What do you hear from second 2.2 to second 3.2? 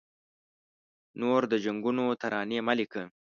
ترانې مه لیکه